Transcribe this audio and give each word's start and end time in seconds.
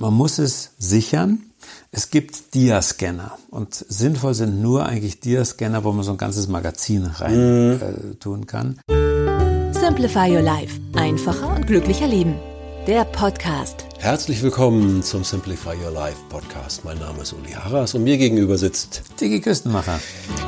Man 0.00 0.14
muss 0.14 0.38
es 0.38 0.70
sichern. 0.78 1.40
Es 1.90 2.10
gibt 2.10 2.54
Diascanner 2.54 3.36
und 3.50 3.74
sinnvoll 3.74 4.32
sind 4.32 4.62
nur 4.62 4.86
eigentlich 4.86 5.18
Diascanner, 5.18 5.82
wo 5.82 5.90
man 5.90 6.04
so 6.04 6.12
ein 6.12 6.18
ganzes 6.18 6.46
Magazin 6.46 7.06
rein 7.06 7.80
äh, 7.80 8.14
tun 8.20 8.46
kann. 8.46 8.78
Simplify 9.72 10.30
Your 10.32 10.42
Life. 10.42 10.78
Einfacher 10.94 11.52
und 11.52 11.66
glücklicher 11.66 12.06
Leben. 12.06 12.36
Der 12.88 13.04
Podcast. 13.04 13.84
Herzlich 13.98 14.42
willkommen 14.42 15.02
zum 15.02 15.22
Simplify 15.22 15.76
Your 15.84 15.90
Life 15.92 16.16
Podcast. 16.30 16.84
Mein 16.86 16.98
Name 16.98 17.20
ist 17.22 17.34
Uli 17.34 17.50
Harras 17.52 17.94
und 17.94 18.02
mir 18.02 18.16
gegenüber 18.16 18.56
sitzt 18.56 19.02
Dicke 19.20 19.40
Küstenmacher. 19.42 20.00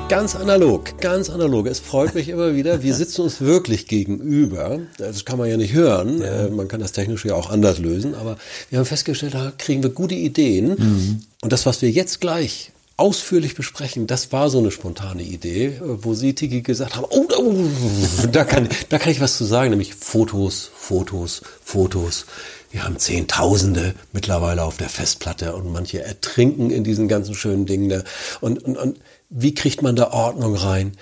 ganz 0.09 0.35
analog, 0.35 0.99
ganz 1.03 1.29
analog. 1.29 1.67
Es 1.67 1.81
freut 1.81 2.15
mich 2.15 2.31
immer 2.31 2.57
wieder. 2.57 2.83
Wir 2.83 2.95
sitzen 2.95 3.21
uns 3.21 3.43
wirklich 3.43 3.87
gegenüber. 3.89 4.81
Das 4.97 5.27
kann 5.27 5.39
man 5.39 5.51
ja 5.51 5.59
nicht 5.59 5.75
hören. 5.75 6.23
Äh, 6.23 6.49
Man 6.49 6.67
kann 6.67 6.81
das 6.81 6.93
technisch 6.93 7.27
ja 7.27 7.35
auch 7.35 7.51
anders 7.51 7.79
lösen. 7.79 8.15
Aber 8.15 8.39
wir 8.71 8.79
haben 8.79 8.87
festgestellt, 8.87 9.35
da 9.35 9.53
kriegen 9.59 9.83
wir 9.83 9.91
gute 9.91 10.15
Ideen. 10.15 11.27
Und 11.43 11.53
das, 11.53 11.67
was 11.67 11.83
wir 11.83 11.91
jetzt 11.91 12.23
gleich 12.23 12.73
ausführlich 13.01 13.55
besprechen, 13.55 14.07
das 14.07 14.31
war 14.31 14.51
so 14.51 14.59
eine 14.59 14.71
spontane 14.71 15.23
Idee, 15.23 15.67
äh, 15.67 15.81
wo 15.81 16.15
Sie, 16.15 16.35
Tiki, 16.35 16.61
gesagt 16.63 16.97
haben, 16.97 17.07
oh, 17.09 17.27
oh, 17.37 18.27
da, 18.31 18.45
kann, 18.45 18.69
da 18.91 18.99
kann 18.99 19.11
ich 19.11 19.21
was 19.21 19.37
zu 19.37 19.45
sagen, 19.45 19.71
nämlich 19.71 19.95
Fotos, 19.95 20.71
Fotos, 20.75 21.43
Fotos. 21.65 22.27
Wir 22.71 22.85
haben 22.85 22.99
Zehntausende 22.99 23.95
mittlerweile 24.13 24.63
auf 24.63 24.77
der 24.77 24.89
Festplatte 24.89 25.57
und 25.57 25.73
manche 25.73 26.05
ertrinken 26.05 26.71
in 26.71 26.85
diesen 26.85 27.09
ganzen 27.09 27.35
schönen 27.35 27.67
Dingen. 27.67 27.89
da. 27.89 28.05
Und, 28.41 28.63
und, 28.63 28.77
und 28.77 29.01
wie 29.31 29.55
kriegt 29.55 29.83
man 29.83 29.97
da 29.97 30.13
Ordnung 30.13 30.55
rein? 30.55 30.93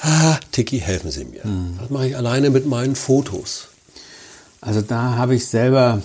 Ah, 0.00 0.38
Tiki, 0.50 0.80
helfen 0.80 1.12
Sie 1.12 1.24
mir. 1.24 1.42
Was 1.80 1.90
mache 1.90 2.08
ich 2.08 2.16
alleine 2.16 2.50
mit 2.50 2.66
meinen 2.66 2.96
Fotos? 2.96 3.68
Also 4.60 4.80
da 4.80 5.16
habe 5.16 5.36
ich 5.36 5.46
selber 5.46 6.02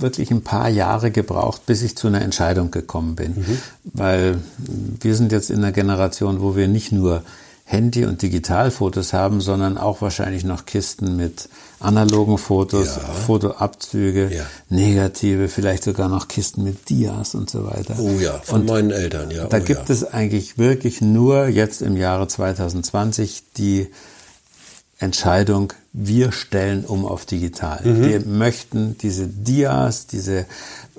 wirklich 0.00 0.30
ein 0.30 0.42
paar 0.42 0.68
Jahre 0.68 1.10
gebraucht, 1.10 1.66
bis 1.66 1.82
ich 1.82 1.96
zu 1.96 2.08
einer 2.08 2.22
Entscheidung 2.22 2.70
gekommen 2.70 3.14
bin. 3.16 3.44
Weil 3.84 4.38
wir 5.00 5.14
sind 5.14 5.32
jetzt 5.32 5.50
in 5.50 5.58
einer 5.58 5.72
Generation, 5.72 6.40
wo 6.40 6.56
wir 6.56 6.68
nicht 6.68 6.92
nur 6.92 7.22
Handy- 7.64 8.04
und 8.04 8.20
Digitalfotos 8.22 9.12
haben, 9.12 9.40
sondern 9.40 9.78
auch 9.78 10.02
wahrscheinlich 10.02 10.42
noch 10.42 10.66
Kisten 10.66 11.16
mit 11.16 11.48
analogen 11.78 12.36
Fotos, 12.36 12.96
Ja. 12.96 13.02
Fotoabzüge, 13.02 14.28
Ja. 14.34 14.42
Negative, 14.70 15.48
vielleicht 15.48 15.84
sogar 15.84 16.08
noch 16.08 16.26
Kisten 16.26 16.64
mit 16.64 16.88
Dias 16.88 17.36
und 17.36 17.48
so 17.48 17.64
weiter. 17.66 17.94
Oh 18.00 18.18
ja, 18.18 18.40
von 18.42 18.62
Und 18.62 18.66
meinen 18.70 18.90
Eltern, 18.90 19.30
ja. 19.30 19.44
Da 19.46 19.58
oh 19.58 19.64
gibt 19.64 19.88
ja. 19.88 19.94
es 19.94 20.04
eigentlich 20.04 20.58
wirklich 20.58 21.00
nur 21.00 21.46
jetzt 21.46 21.80
im 21.80 21.96
Jahre 21.96 22.26
2020 22.26 23.44
die 23.56 23.86
Entscheidung, 25.00 25.72
wir 25.92 26.30
stellen 26.30 26.84
um 26.84 27.04
auf 27.06 27.24
digital. 27.26 27.80
Mhm. 27.84 28.04
Wir 28.04 28.20
möchten 28.26 28.96
diese 28.98 29.26
Dias, 29.26 30.06
diese 30.06 30.44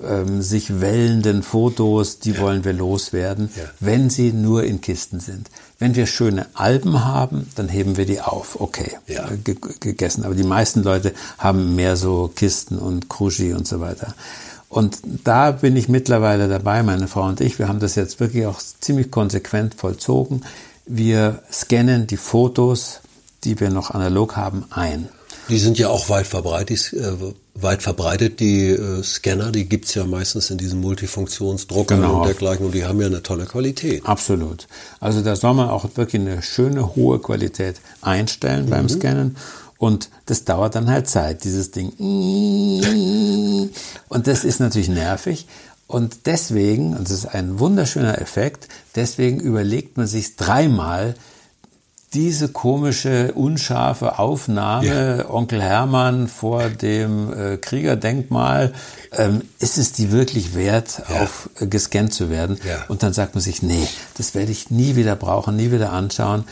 ähm, 0.04 0.42
sich 0.42 0.80
wellenden 0.80 1.42
Fotos, 1.42 2.18
die 2.18 2.38
wollen 2.38 2.64
wir 2.64 2.72
loswerden, 2.72 3.48
Ja. 3.56 3.62
wenn 3.80 4.10
sie 4.10 4.32
nur 4.32 4.64
in 4.64 4.80
Kisten 4.80 5.20
sind. 5.20 5.48
Wenn 5.78 5.94
wir 5.94 6.06
schöne 6.06 6.46
Alben 6.54 7.04
haben, 7.04 7.48
dann 7.54 7.68
heben 7.68 7.96
wir 7.96 8.04
die 8.04 8.20
auf. 8.20 8.60
Okay, 8.60 8.90
Ja. 9.06 9.30
äh, 9.30 9.36
ge 9.36 9.56
gegessen. 9.80 10.24
Aber 10.24 10.34
die 10.34 10.42
meisten 10.44 10.82
Leute 10.82 11.12
haben 11.38 11.76
mehr 11.76 11.96
so 11.96 12.30
Kisten 12.34 12.78
und 12.78 13.08
Krushi 13.08 13.52
und 13.54 13.66
so 13.68 13.80
weiter. 13.80 14.14
Und 14.68 14.98
da 15.24 15.52
bin 15.52 15.76
ich 15.76 15.88
mittlerweile 15.88 16.48
dabei, 16.48 16.82
meine 16.82 17.06
Frau 17.06 17.24
und 17.28 17.40
ich. 17.40 17.58
Wir 17.58 17.68
haben 17.68 17.78
das 17.78 17.94
jetzt 17.94 18.18
wirklich 18.20 18.46
auch 18.46 18.58
ziemlich 18.80 19.10
konsequent 19.10 19.74
vollzogen. 19.74 20.42
Wir 20.86 21.42
scannen 21.52 22.06
die 22.08 22.16
Fotos, 22.16 23.00
die 23.44 23.58
wir 23.60 23.70
noch 23.70 23.90
analog 23.90 24.36
haben, 24.36 24.64
ein. 24.70 25.08
Die 25.48 25.58
sind 25.58 25.76
ja 25.78 25.88
auch 25.88 26.08
weit 26.08 26.26
verbreitet, 26.28 26.92
äh, 26.92 27.12
weit 27.54 27.82
verbreitet 27.82 28.38
die 28.40 28.68
äh, 28.70 29.02
Scanner, 29.02 29.50
die 29.50 29.68
gibt's 29.68 29.94
ja 29.94 30.04
meistens 30.04 30.50
in 30.50 30.58
diesen 30.58 30.80
Multifunktionsdruckern 30.80 32.00
Genau. 32.00 32.20
und 32.20 32.26
dergleichen 32.26 32.66
und 32.66 32.74
die 32.74 32.84
haben 32.84 33.00
ja 33.00 33.06
eine 33.08 33.22
tolle 33.22 33.46
Qualität. 33.46 34.06
Absolut. 34.06 34.68
Also 35.00 35.20
da 35.20 35.34
soll 35.34 35.54
man 35.54 35.68
auch 35.68 35.84
wirklich 35.96 36.22
eine 36.22 36.42
schöne, 36.42 36.94
hohe 36.94 37.18
Qualität 37.18 37.80
einstellen 38.00 38.70
beim 38.70 38.88
Scannen. 38.88 39.36
Und 39.78 40.10
das 40.26 40.44
dauert 40.44 40.76
dann 40.76 40.88
halt 40.88 41.08
Zeit, 41.08 41.42
dieses 41.42 41.72
Ding. 41.72 41.92
Und 44.08 44.26
das 44.26 44.44
ist 44.44 44.60
natürlich 44.60 44.88
nervig. 44.88 45.46
Und 45.88 46.26
deswegen, 46.26 46.96
und 46.96 47.04
das 47.10 47.10
ist 47.18 47.26
ein 47.26 47.58
wunderschöner 47.58 48.20
Effekt, 48.20 48.68
deswegen 48.94 49.40
überlegt 49.40 49.96
man 49.96 50.06
sich 50.06 50.36
dreimal, 50.36 51.14
diese 52.14 52.48
komische, 52.48 53.32
unscharfe 53.32 54.18
Aufnahme, 54.18 55.26
Onkel 55.30 55.62
Hermann 55.62 56.28
vor 56.28 56.68
dem 56.68 57.32
äh, 57.32 57.56
Kriegerdenkmal, 57.56 58.72
ähm, 59.12 59.42
ist 59.58 59.78
es 59.78 59.92
die 59.92 60.12
wirklich 60.12 60.54
wert, 60.54 61.02
Ja. 61.08 61.22
auf 61.22 61.48
äh, 61.60 61.66
gescannt 61.66 62.12
zu 62.12 62.28
werden? 62.30 62.58
Ja. 62.66 62.84
Und 62.88 63.02
dann 63.02 63.12
sagt 63.12 63.34
man 63.34 63.42
sich, 63.42 63.62
nee, 63.62 63.86
das 64.18 64.34
werde 64.34 64.52
ich 64.52 64.70
nie 64.70 64.96
wieder 64.96 65.16
brauchen, 65.16 65.56
nie 65.56 65.72
wieder 65.72 65.92
anschauen. 65.92 66.44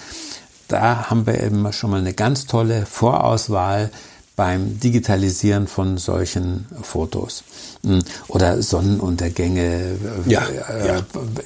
Da 0.69 1.11
haben 1.11 1.27
wir 1.27 1.43
eben 1.43 1.73
schon 1.73 1.91
mal 1.91 2.01
eine 2.01 2.15
ganz 2.15 2.47
tolle 2.47 2.87
Vorauswahl 2.87 3.91
beim 4.41 4.81
Digitalisieren 4.81 5.67
von 5.67 5.99
solchen 5.99 6.65
Fotos. 6.81 7.45
Mm, 7.83 7.99
Oder 8.29 8.63
Sonnenuntergänge 8.63 9.99
äh, 10.27 10.31
Ja, 10.31 10.49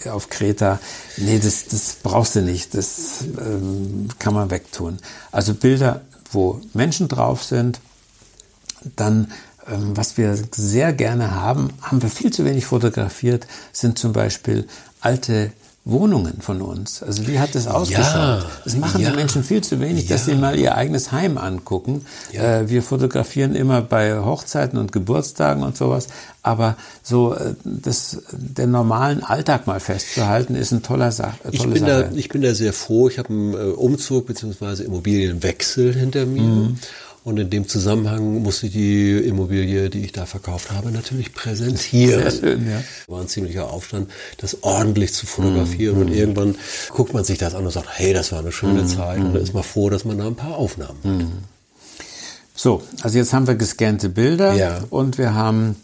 äh, 0.05 0.09
auf 0.11 0.31
Kreta. 0.31 0.79
Nee, 1.17 1.41
das, 1.41 1.65
das 1.65 1.97
brauchst 2.01 2.37
du 2.37 2.43
nicht. 2.43 2.73
Das 2.73 3.25
ähm, 3.37 4.11
kann 4.21 4.33
man 4.33 4.53
wegtun. 4.53 4.99
Also 5.33 5.55
Bilder, 5.55 6.03
wo 6.31 6.61
Menschen 6.73 7.09
drauf 7.09 7.43
sind, 7.43 7.81
dann, 8.95 9.33
ähm, 9.67 9.97
was 9.97 10.17
wir 10.17 10.39
sehr 10.55 10.93
gerne 10.93 11.35
haben, 11.35 11.71
haben 11.83 12.01
wir 12.01 12.09
viel 12.09 12.33
zu 12.33 12.45
wenig 12.45 12.65
fotografiert, 12.65 13.49
sind 13.73 13.99
zum 13.99 14.13
Beispiel 14.13 14.69
alte 15.01 15.51
Wohnungen 15.87 16.41
von 16.41 16.63
uns. 16.63 17.03
Also 17.03 17.27
wie 17.27 17.39
hat 17.39 17.55
das 17.55 17.67
ausgeschaut? 17.67 18.47
das 18.65 18.77
machen 18.77 19.03
ja. 19.03 19.11
die 19.11 19.17
Menschen 19.17 19.45
viel 19.45 19.63
zu 19.63 19.81
wenig, 19.81 20.07
dass 20.07 20.25
sie 20.25 20.35
mal 20.35 20.59
ihr 20.59 20.77
eigenes 20.77 21.13
Heim 21.13 21.37
angucken. 21.37 22.07
Äh, 22.33 22.69
wir 22.69 22.83
fotografieren 22.83 23.55
immer 23.55 23.83
bei 23.83 24.19
Hochzeiten 24.19 24.79
und 24.79 24.93
Geburtstagen 24.93 25.63
und 25.63 25.77
sowas, 25.77 26.09
aber 26.43 26.77
so 27.03 27.35
äh, 27.35 27.55
das, 27.65 28.23
den 28.33 28.71
normalen 28.71 29.23
Alltag 29.23 29.67
mal 29.67 29.79
festzuhalten, 29.79 30.55
ist 30.55 30.73
ein 30.73 30.83
toller 30.83 31.13
Sa 31.13 31.35
äh, 31.45 31.51
Ich 31.51 31.61
tolle 31.61 31.75
bin, 31.75 31.85
da, 31.85 32.01
Sache. 32.01 32.13
ich 32.15 32.29
bin 32.31 32.41
da 32.41 32.55
sehr 32.55 32.73
froh. 32.73 33.09
Ich 33.09 33.19
habe 33.19 33.29
einen 33.29 33.53
äh, 33.53 33.57
Umzug 33.57 34.27
bzw. 34.27 34.85
Immobilienwechsel 34.85 35.95
hinter 35.95 36.25
mir. 36.25 36.43
Mhm. 36.43 36.79
Und 37.25 37.39
in 37.41 37.49
dem 37.49 37.67
Zusammenhang 37.67 38.43
musste 38.43 38.67
ich 38.67 38.73
die 38.75 39.13
Immobilie, 39.13 39.89
die 39.89 40.05
ich 40.05 40.13
da 40.13 40.27
verkauft 40.27 40.71
habe, 40.71 40.91
natürlich 40.91 41.33
präsentieren. 41.33 42.21
Sehr 42.31 42.31
schön, 42.31 42.71
ja. 42.71 42.83
War 43.09 43.23
ein 43.23 43.29
ziemlicher 43.29 43.71
Aufstand, 43.71 44.11
das 44.37 44.63
ordentlich 44.63 45.15
zu 45.15 45.25
fotografieren. 45.25 45.97
Mhm. 45.97 46.03
Und 46.03 46.13
irgendwann 46.13 46.55
guckt 46.91 47.15
man 47.15 47.25
sich 47.25 47.39
das 47.39 47.55
an 47.55 47.65
und 47.65 47.71
sagt, 47.73 47.89
hey, 47.93 48.13
das 48.13 48.31
war 48.31 48.41
eine 48.41 48.53
schöne 48.53 48.83
Mhm. 48.83 48.89
Zeit. 48.89 49.21
Und 49.21 49.33
dann 49.35 49.43
ist 49.43 49.55
man 49.55 49.63
froh, 49.63 49.89
dass 49.89 50.05
man 50.05 50.19
da 50.19 50.27
ein 50.27 50.37
paar 50.37 50.57
Aufnahmen 50.59 50.99
hat. 51.03 51.27
So, 52.55 52.83
also 53.03 53.17
jetzt 53.19 53.33
haben 53.33 53.47
wir 53.47 53.55
gescannte 53.55 54.11
Bilder 54.11 54.55
Ja. 54.55 54.85
und 54.91 55.17
wir 55.19 55.35
haben 55.35 55.77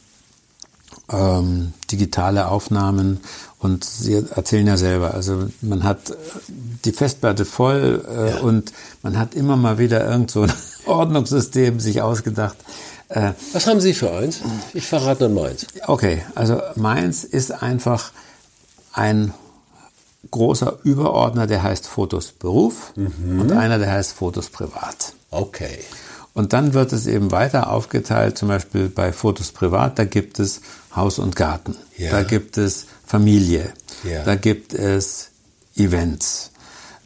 ähm, 1.11 1.73
digitale 1.91 2.49
Aufnahmen 2.49 3.21
und 3.59 3.85
Sie 3.85 4.15
erzählen 4.15 4.67
ja 4.67 4.77
selber, 4.77 5.13
also 5.15 5.49
man 5.61 5.83
hat 5.85 6.17
die 6.85 6.93
Festplatte 6.93 7.45
voll 7.45 8.05
äh, 8.09 8.31
Ja. 8.31 8.39
und 8.41 8.73
man 9.03 9.19
hat 9.19 9.35
immer 9.35 9.57
mal 9.57 9.79
wieder 9.79 10.09
irgend 10.09 10.31
so 10.31 10.47
Ordnungssystem 10.91 11.81
sich 11.81 12.03
ausgedacht. 12.03 12.57
Äh, 13.09 13.33
Was 13.53 13.67
haben 13.67 13.81
Sie 13.81 13.95
für 13.95 14.11
eins? 14.13 14.41
Ich 14.75 14.87
verrate 14.87 15.21
dann 15.25 15.35
meins. 15.35 15.67
okay, 15.87 16.23
also 16.35 16.61
meins 16.77 17.25
ist 17.25 17.51
einfach 17.63 18.13
ein 18.93 19.33
großer 20.31 20.79
Überordner, 20.85 21.47
der 21.47 21.63
heißt 21.63 21.87
Fotos 21.87 22.33
Beruf 22.33 22.93
und 22.97 23.51
einer, 23.53 23.79
der 23.79 23.91
heißt 23.93 24.13
Fotos 24.13 24.49
Privat. 24.51 25.15
Okay. 25.31 25.79
Und 26.35 26.53
dann 26.53 26.75
wird 26.75 26.93
es 26.93 27.07
eben 27.07 27.33
weiter 27.33 27.71
aufgeteilt, 27.73 28.39
zum 28.39 28.49
Beispiel 28.49 28.89
bei 28.89 29.13
Fotos 29.13 29.51
privat, 29.51 29.99
da 29.99 30.05
gibt 30.05 30.39
es 30.39 30.61
Haus 30.95 31.19
und 31.19 31.35
Garten, 31.35 31.75
Ja. 31.97 32.11
da 32.13 32.23
gibt 32.23 32.57
es 32.59 32.87
Familie, 33.05 33.73
Ja. 34.05 34.23
da 34.23 34.37
gibt 34.37 34.73
es 34.73 35.31
Events, 35.77 36.50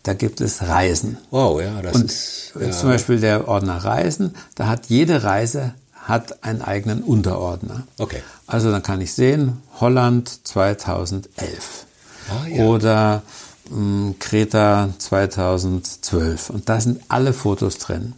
da 0.05 0.15
gibt 0.15 0.41
es 0.41 0.62
Reisen. 0.62 1.19
Wow, 1.31 1.61
ja, 1.61 1.83
das 1.83 1.95
Und 1.95 2.05
ist. 2.06 2.53
Ja. 2.61 2.71
zum 2.71 2.89
Beispiel 2.91 3.19
der 3.21 3.49
Ordner 3.49 3.79
Reisen, 3.85 4.35
da 4.55 4.69
hat 4.69 4.87
jede 4.87 5.25
Reise 5.25 5.75
hat 5.95 6.45
einen 6.45 6.61
eigenen 6.62 7.03
Unterordner. 7.03 7.83
Okay. 7.99 8.23
Also 8.47 8.71
dann 8.71 8.83
kann 8.83 9.01
ich 9.01 9.12
sehen, 9.15 9.62
Holland 9.81 10.47
2011 10.47 11.87
Ah, 12.29 12.47
ja. 12.49 12.65
oder 12.65 13.23
mh, 13.71 14.15
Kreta 14.19 14.91
2012 14.99 16.51
und 16.51 16.69
da 16.69 16.81
sind 16.81 17.01
alle 17.09 17.33
Fotos 17.33 17.79
drin. 17.79 18.12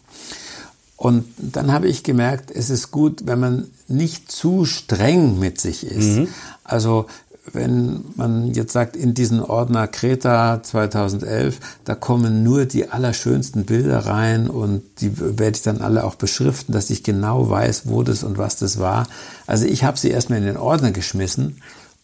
Und 0.96 1.26
dann 1.38 1.72
habe 1.72 1.88
ich 1.88 2.02
gemerkt, 2.04 2.50
es 2.50 2.70
ist 2.70 2.90
gut, 2.90 3.22
wenn 3.26 3.38
man 3.38 3.66
nicht 3.86 4.32
zu 4.32 4.64
streng 4.64 5.38
mit 5.38 5.60
sich 5.60 5.86
ist. 5.86 6.16
Mhm. 6.18 6.28
Also 6.64 7.06
wenn 7.52 8.04
man 8.16 8.52
jetzt 8.52 8.72
sagt, 8.72 8.96
in 8.96 9.14
diesen 9.14 9.40
Ordner 9.40 9.86
Kreta 9.86 10.62
2011, 10.62 11.58
da 11.84 11.94
kommen 11.94 12.42
nur 12.42 12.64
die 12.64 12.88
allerschönsten 12.88 13.64
Bilder 13.64 14.00
rein 14.00 14.48
und 14.48 14.82
die 15.00 15.18
werde 15.18 15.56
ich 15.56 15.62
dann 15.62 15.80
alle 15.80 16.04
auch 16.04 16.16
beschriften, 16.16 16.72
dass 16.72 16.90
ich 16.90 17.02
genau 17.02 17.48
weiß, 17.48 17.82
wo 17.84 18.02
das 18.02 18.24
und 18.24 18.38
was 18.38 18.56
das 18.56 18.78
war. 18.78 19.06
Also 19.46 19.66
ich 19.66 19.84
habe 19.84 19.98
sie 19.98 20.10
erstmal 20.10 20.40
in 20.40 20.46
den 20.46 20.56
Ordner 20.56 20.90
geschmissen 20.90 21.60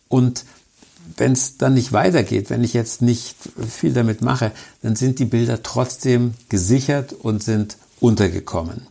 und 0.08 0.44
wenn 1.16 1.32
es 1.32 1.58
dann 1.58 1.74
nicht 1.74 1.92
weitergeht, 1.92 2.48
wenn 2.48 2.64
ich 2.64 2.72
jetzt 2.72 3.02
nicht 3.02 3.36
viel 3.68 3.92
damit 3.92 4.22
mache, 4.22 4.52
dann 4.82 4.96
sind 4.96 5.18
die 5.18 5.24
Bilder 5.24 5.62
trotzdem 5.62 6.34
gesichert 6.48 7.12
und 7.12 7.42
sind 7.42 7.76
untergekommen. 8.00 8.86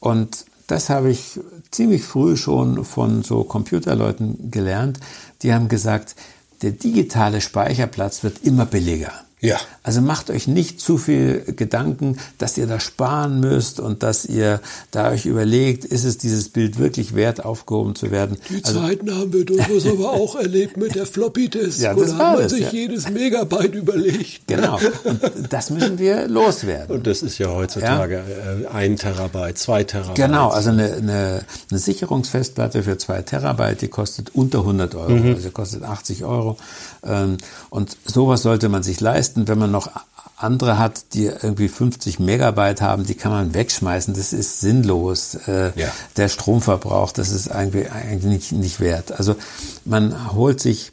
Und 0.00 0.44
das 0.66 0.90
habe 0.90 1.10
ich 1.10 1.40
ziemlich 1.70 2.02
früh 2.02 2.36
schon 2.36 2.84
von 2.84 3.22
so 3.22 3.42
Computerleuten 3.44 4.50
gelernt. 4.50 5.00
Die 5.42 5.52
haben 5.52 5.68
gesagt, 5.68 6.16
der 6.62 6.72
digitale 6.72 7.40
Speicherplatz 7.40 8.22
wird 8.24 8.42
immer 8.42 8.66
billiger. 8.66 9.12
Ja. 9.40 9.56
Also 9.84 10.00
macht 10.00 10.30
euch 10.30 10.48
nicht 10.48 10.80
zu 10.80 10.98
viel 10.98 11.42
Gedanken, 11.56 12.18
dass 12.38 12.58
ihr 12.58 12.66
da 12.66 12.80
sparen 12.80 13.38
müsst 13.40 13.78
und 13.78 14.02
dass 14.02 14.24
ihr 14.24 14.60
da 14.90 15.10
euch 15.10 15.26
überlegt, 15.26 15.84
ist 15.84 16.04
es 16.04 16.18
dieses 16.18 16.48
Bild 16.48 16.78
wirklich 16.78 17.14
wert, 17.14 17.44
aufgehoben 17.44 17.94
zu 17.94 18.10
werden. 18.10 18.36
Die 18.50 18.64
Also 18.64 18.80
Zeiten 18.80 19.14
haben 19.14 19.32
wir 19.32 19.44
durchaus 19.44 19.86
aber 19.86 20.10
auch 20.12 20.34
erlebt 20.34 20.76
mit 20.76 20.94
der 20.96 21.06
Floppy-Disk. 21.06 21.80
Ja, 21.80 21.94
das 21.94 22.10
da 22.10 22.18
hat 22.18 22.32
man 22.34 22.42
das, 22.42 22.52
sich 22.52 22.62
ja. 22.66 22.70
jedes 22.72 23.08
Megabyte 23.10 23.74
überlegt. 23.74 24.46
genau. 24.48 24.78
Und 25.04 25.20
das 25.52 25.70
müssen 25.70 25.98
wir 25.98 26.26
loswerden. 26.26 26.96
Und 26.96 27.06
das 27.06 27.22
ist 27.22 27.38
ja 27.38 27.48
heutzutage 27.48 28.16
äh, 28.16 28.66
ein 28.66 28.96
Terabyte, 28.96 29.56
zwei 29.56 29.84
Terabyte. 29.84 30.16
Genau, 30.16 30.48
also 30.48 30.70
eine, 30.70 30.92
eine, 30.94 31.44
eine 31.70 31.78
Sicherungsfestplatte 31.78 32.82
für 32.82 32.98
zwei 32.98 33.22
Terabyte, 33.22 33.82
die 33.82 33.88
kostet 33.88 34.34
unter 34.34 34.58
100 34.60 34.94
Euro, 34.96 35.10
Mhm. 35.10 35.34
also 35.34 35.50
kostet 35.50 35.84
80 35.84 36.24
Euro. 36.24 36.56
Ähm, 37.06 37.36
Und 37.70 37.96
sowas 38.04 38.42
sollte 38.42 38.68
man 38.68 38.82
sich 38.82 39.00
leisten, 39.00 39.27
wenn 39.36 39.58
man 39.58 39.70
noch 39.70 39.90
andere 40.36 40.78
hat, 40.78 41.14
die 41.14 41.26
irgendwie 41.26 41.68
50 41.68 42.20
Megabyte 42.20 42.80
haben, 42.80 43.04
die 43.04 43.14
kann 43.14 43.32
man 43.32 43.54
wegschmeißen. 43.54 44.14
Das 44.14 44.32
ist 44.32 44.60
sinnlos. 44.60 45.34
Äh, 45.46 45.72
Ja. 45.74 45.92
Der 46.16 46.28
Stromverbrauch, 46.28 47.12
das 47.12 47.30
ist 47.30 47.48
eigentlich, 47.50 47.90
eigentlich 47.90 48.24
nicht, 48.24 48.52
nicht 48.52 48.80
wert. 48.80 49.12
Also 49.12 49.36
man 49.84 50.32
holt 50.32 50.60
sich 50.60 50.92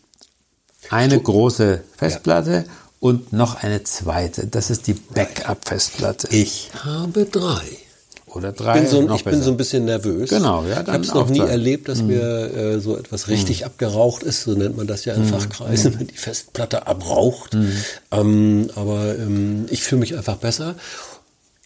eine 0.90 1.20
große 1.20 1.84
Festplatte 1.98 2.66
und 3.00 3.34
noch 3.34 3.56
eine 3.62 3.84
zweite. 3.84 4.48
Das 4.48 4.70
ist 4.70 4.88
die 4.88 4.94
Backup-Festplatte. 4.94 6.28
Ich 6.30 6.72
habe 6.84 7.26
drei. 7.26 7.62
Oder 8.36 8.50
Ich 8.50 8.56
drei. 8.58 8.80
bin, 8.80 8.88
so, 8.90 9.02
noch 9.02 9.16
ich 9.16 9.24
bin 9.24 9.42
so 9.42 9.50
ein 9.52 9.58
bisschen 9.58 9.86
nervös. 9.86 10.30
Genau, 10.30 10.64
ja, 10.66 10.80
Ich 10.80 10.86
dann 10.86 10.94
habe 10.96 11.04
es 11.06 11.14
noch 11.14 11.30
nie 11.30 11.40
zwei. 11.40 11.48
erlebt, 11.48 11.88
dass 11.90 12.02
mir 12.02 12.22
äh, 12.54 12.80
so 12.80 12.98
etwas 12.98 13.28
richtig 13.30 13.66
abgeraucht 13.66 14.24
ist, 14.24 14.44
so 14.44 14.52
nennt 14.52 14.76
man 14.78 14.88
das 14.88 15.06
ja 15.06 15.14
in 15.14 15.26
Fachkreisen, 15.26 15.98
wenn 16.00 16.08
die 16.08 16.18
Festplatte 16.18 16.86
abraucht. 16.86 17.56
Ähm, 18.12 18.70
aber 18.76 19.16
ähm, 19.18 19.66
ich 19.70 19.84
fühle 19.84 20.02
mich 20.02 20.16
einfach 20.18 20.36
besser. 20.38 20.76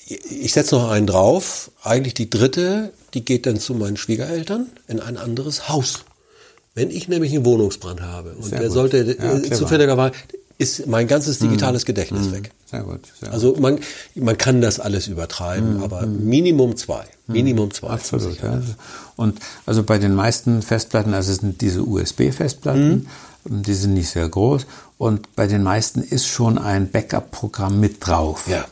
Ich 0.07 0.53
setze 0.53 0.75
noch 0.75 0.89
einen 0.89 1.07
drauf. 1.07 1.71
Eigentlich 1.83 2.13
die 2.13 2.29
dritte, 2.29 2.91
die 3.13 3.25
geht 3.25 3.45
dann 3.45 3.59
zu 3.59 3.73
meinen 3.73 3.97
Schwiegereltern 3.97 4.67
in 4.87 4.99
ein 4.99 5.17
anderes 5.17 5.69
Haus. 5.69 5.99
Wenn 6.75 6.91
ich 6.91 7.07
nämlich 7.07 7.33
einen 7.33 7.45
Wohnungsbrand 7.45 8.01
habe 8.01 8.31
und 8.33 8.43
Sehr 8.45 8.59
der 8.59 8.67
gut. 8.69 8.73
sollte 8.75 8.97
Ja, 8.99 9.11
äh, 9.11 9.39
clever. 9.39 9.55
zufälligerweise 9.55 10.13
ist 10.59 10.87
mein 10.87 11.07
ganzes 11.07 11.39
digitales 11.39 11.85
Gedächtnis 11.85 12.31
weg. 12.33 12.51
Sehr 12.69 12.83
gut. 12.83 12.99
Sehr 13.19 13.31
Also 13.31 13.55
man, 13.59 13.79
man 14.13 14.37
kann 14.37 14.59
das 14.59 14.79
alles 14.81 15.07
übertreiben, 15.07 15.81
aber 15.81 16.05
Minimum 16.05 16.75
zwei. 16.75 17.05
Minimum 17.27 17.73
zwei. 17.73 17.87
Absolut. 17.87 18.41
Ja. 18.43 18.61
Und 19.15 19.39
also 19.65 19.83
bei 19.83 19.97
den 19.97 20.13
meisten 20.13 20.61
Festplatten, 20.61 21.13
also 21.13 21.31
es 21.31 21.37
sind 21.37 21.61
diese 21.61 21.83
USB-Festplatten, 21.83 23.07
die 23.45 23.73
sind 23.73 23.93
nicht 23.93 24.09
sehr 24.09 24.27
groß. 24.27 24.67
Und 24.97 25.33
bei 25.37 25.47
den 25.47 25.63
meisten 25.63 26.01
ist 26.01 26.27
schon 26.27 26.57
ein 26.57 26.91
Backup-Programm 26.91 27.79
mit 27.79 28.05
drauf. 28.05 28.49
Ja. 28.49 28.65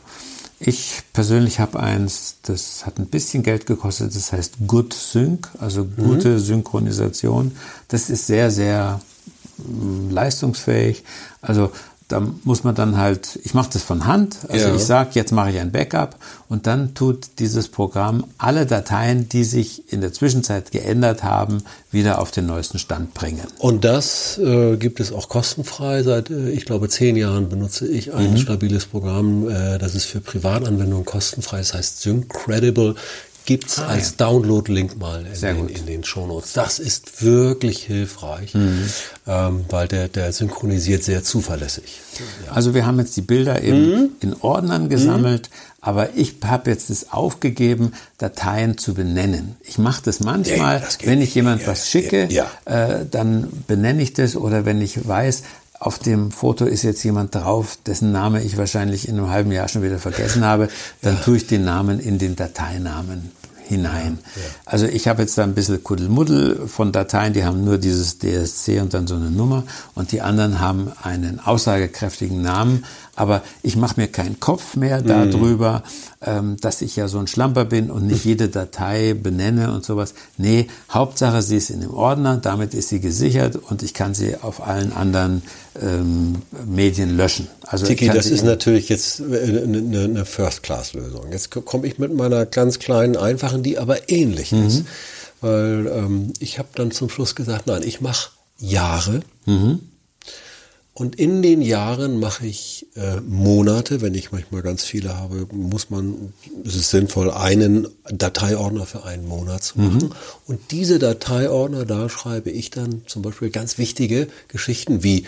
Ich 0.60 1.04
persönlich 1.14 1.58
habe 1.58 1.80
eins, 1.80 2.36
das 2.42 2.84
hat 2.84 2.98
ein 2.98 3.06
bisschen 3.06 3.42
Geld 3.42 3.64
gekostet, 3.64 4.14
das 4.14 4.32
heißt 4.32 4.54
Good 4.66 4.92
Sync, 4.92 5.48
also 5.58 5.86
gute 5.86 6.38
Synchronisation. 6.38 7.52
Das 7.86 8.10
ist 8.10 8.26
sehr, 8.26 8.50
sehr 8.50 9.00
leistungsfähig. 10.10 11.04
Also 11.42 11.70
da 12.08 12.26
muss 12.44 12.64
man 12.64 12.74
dann 12.74 12.96
halt, 12.96 13.38
ich 13.44 13.52
mache 13.52 13.68
das 13.70 13.82
von 13.82 14.06
Hand, 14.06 14.38
also 14.48 14.68
Ja. 14.68 14.74
ich 14.74 14.82
sage, 14.82 15.10
jetzt 15.12 15.30
mache 15.30 15.50
ich 15.50 15.58
ein 15.58 15.72
Backup 15.72 16.16
und 16.48 16.66
dann 16.66 16.94
tut 16.94 17.26
dieses 17.38 17.68
Programm 17.68 18.24
alle 18.38 18.64
Dateien, 18.64 19.28
die 19.28 19.44
sich 19.44 19.92
in 19.92 20.00
der 20.00 20.14
Zwischenzeit 20.14 20.70
geändert 20.70 21.22
haben, 21.22 21.62
wieder 21.90 22.18
auf 22.22 22.30
den 22.30 22.46
neuesten 22.46 22.78
Stand 22.78 23.12
bringen. 23.12 23.42
Und 23.58 23.84
das 23.84 24.38
äh, 24.38 24.78
gibt 24.78 25.00
es 25.00 25.12
auch 25.12 25.28
kostenfrei. 25.28 26.02
Seit, 26.02 26.30
äh, 26.30 26.48
ich 26.48 26.64
glaube, 26.64 26.88
zehn 26.88 27.14
Jahren 27.14 27.50
benutze 27.50 27.86
ich 27.86 28.14
ein 28.14 28.32
Mhm. 28.32 28.36
stabiles 28.38 28.86
Programm, 28.86 29.46
äh, 29.46 29.76
das 29.76 29.94
ist 29.94 30.06
für 30.06 30.20
Privatanwendungen 30.20 31.04
kostenfrei. 31.04 31.58
Das 31.58 31.74
heißt 31.74 32.00
Syncredible. 32.00 32.94
Gibt's 33.48 33.78
als 33.78 34.16
Download-Link 34.16 34.98
mal 34.98 35.22
in 35.22 35.32
Ah, 35.32 35.34
Sehr 35.34 35.54
den, 35.54 35.68
in 35.70 35.86
den 35.86 36.04
Shownotes. 36.04 36.52
Das 36.52 36.78
ist 36.78 37.22
wirklich 37.22 37.78
hilfreich, 37.82 38.52
Mhm. 38.52 38.90
ähm, 39.26 39.64
weil 39.70 39.88
der, 39.88 40.08
der 40.08 40.34
synchronisiert 40.34 41.02
sehr 41.02 41.24
zuverlässig. 41.24 41.98
Also 42.52 42.74
wir 42.74 42.84
haben 42.84 42.98
jetzt 42.98 43.16
die 43.16 43.22
Bilder 43.22 43.62
eben 43.62 44.10
in 44.20 44.34
Ordnern 44.42 44.90
gesammelt, 44.90 45.48
aber 45.80 46.14
ich 46.14 46.34
habe 46.44 46.68
jetzt 46.70 46.90
es 46.90 47.10
aufgegeben, 47.10 47.92
Dateien 48.18 48.76
zu 48.76 48.92
benennen. 48.92 49.56
Ich 49.62 49.78
mache 49.78 50.02
das 50.04 50.20
manchmal, 50.20 50.80
Nee, 50.80 50.84
das 50.84 50.98
wenn 51.06 51.22
ich 51.22 51.34
jemand 51.34 51.62
Ja, 51.62 51.68
was 51.68 51.88
schicke, 51.88 52.26
ja. 52.30 52.50
Äh, 52.66 53.06
dann 53.10 53.48
benenne 53.66 54.02
ich 54.02 54.12
das 54.12 54.36
oder 54.36 54.66
wenn 54.66 54.82
ich 54.82 55.08
weiß, 55.08 55.42
auf 55.80 56.00
dem 56.00 56.32
Foto 56.32 56.64
ist 56.64 56.82
jetzt 56.82 57.04
jemand 57.04 57.36
drauf, 57.36 57.78
dessen 57.86 58.10
Name 58.10 58.42
ich 58.42 58.58
wahrscheinlich 58.58 59.06
in 59.08 59.16
einem 59.16 59.30
halben 59.30 59.52
Jahr 59.52 59.68
schon 59.68 59.82
wieder 59.84 60.00
vergessen 60.00 60.44
habe, 60.44 60.68
dann 61.02 61.22
tue 61.22 61.36
ich 61.36 61.46
den 61.46 61.64
Namen 61.64 62.00
in 62.00 62.18
den 62.18 62.34
Dateinamen 62.34 63.30
hinein. 63.68 64.18
Also 64.64 64.86
ich 64.86 65.08
habe 65.08 65.22
jetzt 65.22 65.36
da 65.36 65.44
ein 65.44 65.54
bisschen 65.54 65.84
Kuddelmuddel 65.84 66.68
von 66.68 66.90
Dateien, 66.90 67.34
die 67.34 67.44
haben 67.44 67.64
nur 67.64 67.76
dieses 67.76 68.18
DSC 68.18 68.80
und 68.80 68.94
dann 68.94 69.06
so 69.06 69.14
eine 69.14 69.30
Nummer. 69.30 69.64
Und 69.94 70.12
die 70.12 70.22
anderen 70.22 70.58
haben 70.58 70.90
einen 71.02 71.38
aussagekräftigen 71.38 72.40
Namen, 72.40 72.84
aber 73.18 73.42
ich 73.62 73.76
mache 73.76 74.00
mir 74.00 74.08
keinen 74.08 74.38
Kopf 74.40 74.76
mehr 74.76 75.02
darüber, 75.02 75.82
ähm, 76.24 76.56
dass 76.60 76.82
ich 76.82 76.96
ja 76.96 77.08
so 77.08 77.18
ein 77.18 77.26
Schlamper 77.26 77.64
bin 77.64 77.90
und 77.90 78.06
nicht 78.06 78.24
jede 78.24 78.48
Datei 78.48 79.14
benenne 79.14 79.72
und 79.72 79.84
sowas. 79.84 80.14
Nee, 80.36 80.68
Hauptsache 80.90 81.42
sie 81.42 81.56
ist 81.56 81.70
in 81.70 81.80
dem 81.80 81.92
Ordner, 81.92 82.36
damit 82.36 82.74
ist 82.74 82.90
sie 82.90 83.00
gesichert 83.00 83.56
und 83.56 83.82
ich 83.82 83.92
kann 83.94 84.14
sie 84.14 84.36
auf 84.36 84.64
allen 84.66 84.92
anderen 84.92 85.42
ähm, 85.82 86.36
Medien 86.66 87.16
löschen. 87.16 87.48
Also 87.66 87.86
Tiki, 87.86 88.06
das 88.08 88.26
ist 88.26 88.44
natürlich 88.44 88.88
jetzt 88.88 89.20
eine, 89.20 89.62
eine, 89.62 90.04
eine 90.04 90.24
First-Class-Lösung. 90.24 91.32
Jetzt 91.32 91.50
komme 91.50 91.86
ich 91.86 91.98
mit 91.98 92.14
meiner 92.14 92.46
ganz 92.46 92.78
kleinen, 92.78 93.16
einfachen, 93.16 93.62
die 93.62 93.78
aber 93.78 94.08
ähnlich 94.08 94.52
Mhm. 94.52 94.66
ist. 94.66 94.84
Weil 95.40 95.86
ähm, 95.92 96.32
ich 96.40 96.58
habe 96.58 96.68
dann 96.74 96.90
zum 96.90 97.08
Schluss 97.10 97.34
gesagt, 97.34 97.66
nein, 97.66 97.82
ich 97.84 98.00
mache 98.00 98.30
Jahre. 98.58 99.20
Mhm. 99.46 99.80
Und 100.98 101.14
in 101.14 101.42
den 101.42 101.62
Jahren 101.62 102.18
mache 102.18 102.44
ich 102.44 102.88
äh, 102.96 103.20
Monate, 103.20 104.00
wenn 104.00 104.14
ich 104.14 104.32
manchmal 104.32 104.62
ganz 104.62 104.82
viele 104.82 105.16
habe, 105.16 105.46
muss 105.52 105.90
man, 105.90 106.32
es 106.66 106.74
ist 106.74 106.90
sinnvoll, 106.90 107.30
einen 107.30 107.86
Dateiordner 108.10 108.84
für 108.84 109.04
einen 109.04 109.28
Monat 109.28 109.62
zu 109.62 109.78
machen. 109.78 110.12
Und 110.48 110.58
diese 110.72 110.98
Dateiordner, 110.98 111.84
da 111.84 112.08
schreibe 112.08 112.50
ich 112.50 112.70
dann 112.70 113.02
zum 113.06 113.22
Beispiel 113.22 113.50
ganz 113.50 113.78
wichtige 113.78 114.26
Geschichten 114.48 115.04
wie 115.04 115.24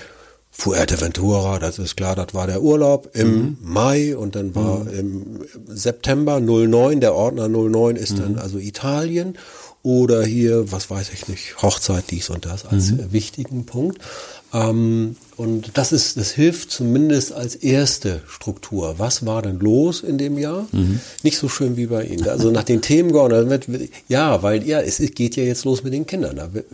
Fuerteventura, 0.50 1.60
das 1.60 1.78
ist 1.78 1.96
klar, 1.96 2.16
das 2.16 2.34
war 2.34 2.48
der 2.48 2.62
Urlaub 2.62 3.10
im 3.14 3.56
Mai 3.62 4.16
und 4.16 4.34
dann 4.34 4.56
war 4.56 4.90
im 4.92 5.46
September 5.68 6.40
09, 6.40 7.00
der 7.00 7.14
Ordner 7.14 7.48
09 7.48 7.94
ist 7.94 8.18
dann 8.18 8.38
also 8.38 8.58
Italien. 8.58 9.38
Oder 9.82 10.22
hier, 10.24 10.70
was 10.72 10.90
weiß 10.90 11.10
ich 11.14 11.26
nicht, 11.28 11.62
Hochzeit, 11.62 12.04
dies 12.10 12.28
und 12.28 12.44
das 12.44 12.66
als 12.66 12.90
äh, 12.90 13.12
wichtigen 13.12 13.64
Punkt. 13.64 13.98
Ähm, 14.52 15.16
und 15.36 15.70
das 15.74 15.92
ist, 15.92 16.16
das 16.18 16.32
hilft 16.32 16.70
zumindest 16.70 17.32
als 17.32 17.54
erste 17.54 18.20
Struktur. 18.28 18.96
Was 18.98 19.24
war 19.24 19.40
denn 19.42 19.58
los 19.58 20.00
in 20.02 20.18
dem 20.18 20.36
Jahr? 20.38 20.66
Nicht 21.22 21.38
so 21.38 21.48
schön 21.48 21.76
wie 21.76 21.86
bei 21.86 22.04
Ihnen. 22.04 22.28
Also 22.28 22.50
nach 22.50 22.64
den 22.64 22.82
Themen 22.82 23.12
geordnet 23.12 23.68
wird, 23.68 23.88
ja, 24.08 24.42
weil 24.42 24.66
ja, 24.66 24.80
es 24.80 24.98
geht 25.14 25.36
ja 25.36 25.44
jetzt 25.44 25.64
los 25.64 25.82
mit 25.84 25.92
den 25.92 26.04
Kindern. 26.06 26.36
Da, 26.36 26.52
wird- 26.52 26.66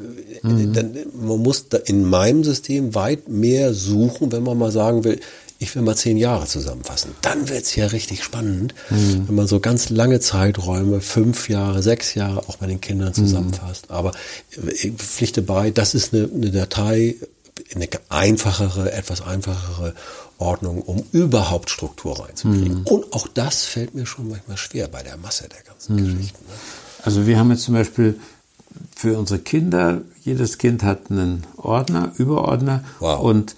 dann, 0.42 0.96
man 1.20 1.38
muss 1.40 1.68
da 1.68 1.76
in 1.78 2.04
meinem 2.04 2.42
System 2.44 2.94
weit 2.94 3.28
mehr 3.28 3.72
suchen, 3.74 4.32
wenn 4.32 4.42
man 4.42 4.58
mal 4.58 4.72
sagen 4.72 5.04
will, 5.04 5.20
ich 5.58 5.74
will 5.74 5.82
mal 5.82 5.96
zehn 5.96 6.18
Jahre 6.18 6.46
zusammenfassen. 6.46 7.12
Dann 7.22 7.48
wird's 7.48 7.74
ja 7.76 7.86
richtig 7.86 8.22
spannend, 8.22 8.74
wenn 8.90 9.34
man 9.34 9.46
so 9.46 9.58
ganz 9.60 9.88
lange 9.88 10.20
Zeiträume, 10.20 11.00
fünf 11.00 11.48
Jahre, 11.48 11.82
sechs 11.82 12.14
Jahre 12.14 12.40
auch 12.48 12.56
bei 12.56 12.66
den 12.66 12.80
Kindern 12.82 13.14
zusammenfasst. 13.14 13.90
Aber 13.90 14.12
ich 14.82 14.92
pflichte 14.92 15.40
bei, 15.40 15.70
das 15.70 15.94
ist 15.94 16.12
eine, 16.12 16.28
eine 16.34 16.50
Datei, 16.50 17.14
eine 17.74 17.88
einfachere, 18.08 18.92
etwas 18.92 19.20
einfachere 19.22 19.94
Ordnung, 20.38 20.82
um 20.82 21.04
überhaupt 21.12 21.70
Struktur 21.70 22.20
reinzukriegen. 22.24 22.84
Und 22.84 23.12
auch 23.12 23.26
das 23.28 23.64
fällt 23.64 23.94
mir 23.94 24.06
schon 24.06 24.28
manchmal 24.28 24.56
schwer 24.56 24.88
bei 24.88 25.02
der 25.02 25.16
Masse 25.16 25.48
der 25.48 25.62
ganzen 25.62 25.96
Geschichten. 25.96 26.44
Ne? 26.46 26.52
Also 27.02 27.26
wir 27.26 27.38
haben 27.38 27.50
jetzt 27.50 27.62
zum 27.62 27.74
Beispiel 27.74 28.20
für 28.94 29.18
unsere 29.18 29.38
Kinder, 29.38 30.02
jedes 30.22 30.58
Kind 30.58 30.82
hat 30.82 31.10
einen 31.10 31.44
Ordner, 31.56 32.12
Überordner 32.16 32.84
Wow. 32.98 33.20
und 33.20 33.56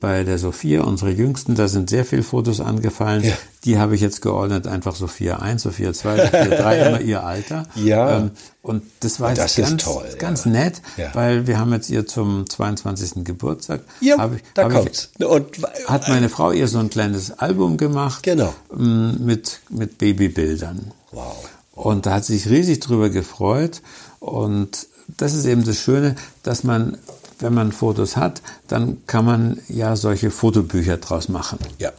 bei 0.00 0.24
der 0.24 0.38
Sophia, 0.38 0.82
unsere 0.82 1.10
Jüngsten, 1.12 1.54
da 1.54 1.68
sind 1.68 1.90
sehr 1.90 2.04
viele 2.04 2.24
Fotos 2.24 2.60
angefallen. 2.60 3.22
Ja. 3.22 3.32
Die 3.64 3.78
habe 3.78 3.94
ich 3.94 4.00
jetzt 4.00 4.20
geordnet, 4.20 4.66
einfach 4.66 4.96
Sophia 4.96 5.36
1, 5.38 5.62
Sophia 5.62 5.92
2, 5.92 6.16
Sophia 6.24 6.44
3, 6.46 6.78
immer 6.88 7.00
ihr 7.00 7.22
Alter. 7.24 7.66
Ja. 7.76 8.16
Ähm, 8.18 8.30
und 8.62 8.82
das 9.00 9.20
war 9.20 9.32
Das 9.32 9.56
jetzt 9.56 9.58
ist 9.64 9.70
ganz, 9.70 9.84
toll, 9.84 10.08
ganz 10.18 10.44
ja. 10.44 10.50
nett, 10.50 10.82
Ja. 10.96 11.14
weil 11.14 11.46
wir 11.46 11.58
haben 11.60 11.72
jetzt 11.72 11.88
ihr 11.88 12.04
zum 12.04 12.48
22. 12.50 13.24
Geburtstag, 13.24 13.82
Ja, 14.00 14.18
habe 14.18 14.36
ich, 14.36 14.42
da 14.54 14.64
habe 14.64 14.74
kommt's. 14.74 15.10
Und 15.20 15.56
ich, 15.58 15.64
hat 15.88 16.08
meine 16.08 16.28
Frau 16.28 16.50
ihr 16.50 16.66
so 16.66 16.78
ein 16.78 16.90
kleines 16.90 17.38
Album 17.38 17.76
gemacht 17.76 18.24
Genau. 18.24 18.52
ähm, 18.76 19.24
mit, 19.24 19.60
mit 19.68 19.98
Babybildern. 19.98 20.90
wow. 21.12 21.36
Und 21.72 22.06
da 22.06 22.14
hat 22.14 22.24
sie 22.24 22.36
sich 22.36 22.50
riesig 22.50 22.80
drüber 22.80 23.08
gefreut. 23.08 23.82
Und 24.18 24.88
das 25.16 25.32
ist 25.32 25.46
eben 25.46 25.64
das 25.64 25.78
Schöne, 25.80 26.16
dass 26.42 26.62
man, 26.64 26.98
wenn 27.40 27.54
man 27.54 27.72
Fotos 27.72 28.16
hat, 28.16 28.42
dann 28.68 28.98
kann 29.06 29.24
man 29.24 29.60
ja 29.68 29.96
solche 29.96 30.30
Fotobücher 30.30 30.98
draus 30.98 31.28
machen. 31.28 31.58
Ja. 31.78 31.92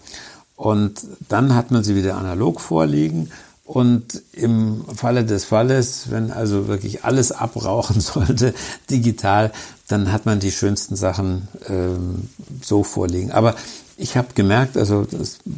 Und 0.55 1.01
dann 1.27 1.55
hat 1.55 1.71
man 1.71 1.83
sie 1.83 1.95
wieder 1.95 2.15
analog 2.17 2.61
vorliegen. 2.61 3.31
Und 3.63 4.21
im 4.33 4.83
Falle 4.93 5.23
des 5.23 5.45
Falles, 5.45 6.11
wenn 6.11 6.29
also 6.29 6.67
wirklich 6.67 7.03
alles 7.03 7.31
abrauchen 7.31 8.01
sollte, 8.01 8.53
digital, 8.89 9.51
dann 9.87 10.11
hat 10.11 10.25
man 10.25 10.39
die 10.39 10.51
schönsten 10.51 10.95
Sachen 10.95 11.47
ähm, 11.67 12.29
so 12.61 12.83
vorliegen. 12.83 13.31
Aber 13.31 13.55
ich 14.01 14.17
habe 14.17 14.29
gemerkt, 14.33 14.75
also 14.77 15.05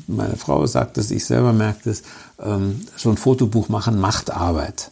meine 0.08 0.36
Frau 0.36 0.66
sagt 0.68 0.98
es, 0.98 1.12
ich 1.12 1.24
selber 1.26 1.54
merke 1.54 1.90
es, 1.90 2.04
ähm, 2.44 2.82
so 2.98 3.10
ein 3.10 3.16
Fotobuch 3.18 3.70
machen 3.70 3.98
macht 4.00 4.32
Arbeit. 4.32 4.92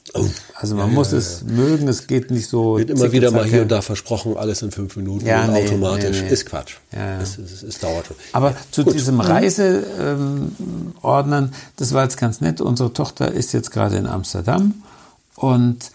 also 0.55 0.75
man 0.75 0.93
muss 0.93 1.11
es 1.11 1.43
mögen, 1.43 1.87
es 1.89 2.07
geht 2.07 2.31
nicht 2.31 2.47
so. 2.47 2.77
Wird 2.77 2.89
immer 2.89 3.11
wieder 3.11 3.31
mal 3.31 3.43
hier 3.45 3.63
und 3.63 3.71
da 3.71 3.81
versprochen, 3.81 4.37
alles 4.37 4.61
in 4.61 4.71
fünf 4.71 4.95
Minuten 4.95 5.25
Ja, 5.25 5.43
und 5.45 5.51
nee, 5.53 5.65
automatisch. 5.65 6.21
nee, 6.21 6.27
nee. 6.27 6.33
Ist 6.33 6.45
Quatsch. 6.45 6.75
Ja, 6.93 6.99
ja. 6.99 7.19
Es, 7.21 7.37
es, 7.37 7.61
es 7.63 7.79
dauert. 7.79 8.05
Aber 8.31 8.55
zu 8.71 8.85
Gut. 8.85 8.93
diesem 8.93 9.19
Reiseordnern, 9.19 11.51
das 11.75 11.93
war 11.93 12.03
jetzt 12.03 12.17
ganz 12.17 12.39
nett. 12.41 12.61
Unsere 12.61 12.93
Tochter 12.93 13.31
ist 13.31 13.51
jetzt 13.53 13.71
gerade 13.71 13.97
in 13.97 14.05
Amsterdam 14.07 14.75
und 15.35 15.91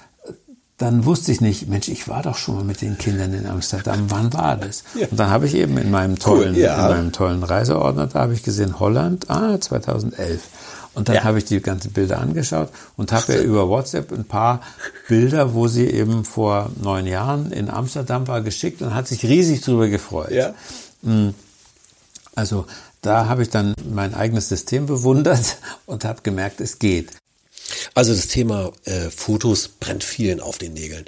dann 0.79 1.07
wusste 1.07 1.33
ich 1.33 1.41
nicht, 1.41 1.69
Mensch, 1.69 1.89
ich 1.89 2.07
war 2.07 2.23
doch 2.23 2.37
schon 2.37 2.57
mal 2.57 2.65
mit 2.65 2.83
den 2.83 2.99
Kindern 2.99 3.33
in 3.33 3.47
Amsterdam. 3.47 4.07
Wann 4.09 4.33
war 4.35 4.57
das? 4.57 4.85
Und 5.11 5.19
dann 5.19 5.31
habe 5.31 5.47
ich 5.47 5.55
eben 5.55 5.79
in 5.79 5.91
meinem 5.91 6.19
tollen, 6.19 6.55
ja. 6.55 6.75
in 6.89 6.95
meinem 6.95 7.13
tollen 7.13 7.43
Reiseordner, 7.43 8.07
da 8.09 8.21
habe 8.21 8.35
ich 8.35 8.43
gesehen 8.43 8.79
Holland, 8.79 9.31
ah, 9.31 9.59
2011. 9.59 10.43
Und 10.93 11.09
dann 11.09 11.17
Ja. 11.17 11.25
habe 11.25 11.39
ich 11.39 11.45
die 11.45 11.61
ganzen 11.61 11.93
Bilder 11.93 12.21
angeschaut 12.21 12.71
und 12.97 13.13
habe 13.13 13.35
ja 13.35 13.41
über 13.41 13.69
WhatsApp 13.69 14.13
ein 14.13 14.25
paar 14.25 14.61
Bilder, 15.09 15.53
wo 15.55 15.69
sie 15.69 15.87
eben 15.87 16.25
vor 16.25 16.71
neun 16.81 17.07
Jahren 17.07 17.53
in 17.53 17.69
Amsterdam 17.71 18.27
war, 18.29 18.41
geschickt 18.41 18.81
und 18.83 18.95
hat 18.95 19.07
sich 19.07 19.23
riesig 19.25 19.61
drüber 19.63 19.89
gefreut. 19.89 20.31
Ja. 20.31 20.55
Also 22.35 22.67
da 23.03 23.27
habe 23.29 23.43
ich 23.43 23.51
dann 23.51 23.75
mein 23.91 24.15
eigenes 24.15 24.49
System 24.49 24.87
bewundert 24.87 25.59
und 25.87 26.05
habe 26.05 26.21
gemerkt, 26.23 26.61
es 26.61 26.79
geht. 26.79 27.13
Also 27.95 28.15
das 28.15 28.29
Thema 28.29 28.73
äh, 28.85 29.11
Fotos 29.11 29.69
brennt 29.69 30.05
vielen 30.05 30.41
auf 30.41 30.59
den 30.59 30.75
Nägeln. 30.75 31.05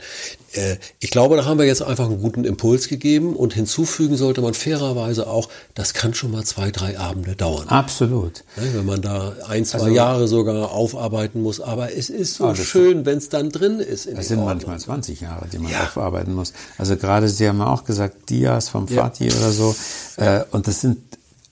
Äh, 0.53 0.77
ich 1.01 1.11
glaube, 1.11 1.37
da 1.37 1.45
haben 1.45 1.59
wir 1.59 1.67
jetzt 1.67 1.83
einfach 1.83 2.07
einen 2.07 2.21
guten 2.21 2.45
Impuls 2.45 2.89
gegeben 2.89 3.37
und 3.37 3.53
hinzufügen 3.55 4.17
sollte 4.17 4.41
man 4.41 4.55
fairerweise 4.55 5.27
auch, 5.27 5.49
das 5.75 5.93
kann 5.95 6.15
schon 6.15 6.31
mal 6.31 6.45
zwei, 6.45 6.71
drei 6.71 6.99
Abende 6.99 7.37
dauern. 7.37 7.69
Absolut. 7.69 8.45
Ne, 8.57 8.71
wenn 8.75 8.87
man 8.87 9.03
da 9.03 9.35
ein, 9.49 9.65
zwei 9.65 9.79
Also- 9.81 9.91
Jahre 9.95 10.29
sogar 10.29 10.73
aufarbeiten 10.73 11.43
muss. 11.43 11.61
Aber 11.61 11.95
es 11.95 12.09
ist 12.11 12.37
so 12.37 12.49
das- 12.49 12.59
schön, 12.59 13.05
wenn 13.07 13.19
es 13.19 13.29
dann 13.29 13.51
drin 13.51 13.81
ist. 13.81 14.07
In 14.07 14.17
Das 14.17 14.27
den 14.27 14.29
sind 14.29 14.39
Ordnungen. 14.39 14.57
manchmal 14.59 14.79
20 14.81 15.21
Jahre, 15.21 15.47
die 15.49 15.59
man 15.59 15.71
Ja. 15.73 15.85
aufarbeiten 15.85 16.35
muss. 16.35 16.53
Also 16.79 16.97
gerade 16.97 17.29
Sie 17.29 17.47
haben 17.49 17.59
ja 17.59 17.67
auch 17.67 17.85
gesagt, 17.85 18.31
Dias 18.31 18.69
vom 18.71 18.89
Fatih 18.89 19.27
oder 19.33 19.51
so. 19.53 19.77
Äh, 20.17 20.45
und 20.51 20.67
das 20.67 20.81
sind 20.81 20.99